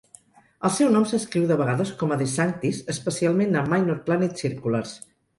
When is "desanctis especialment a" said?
2.21-3.63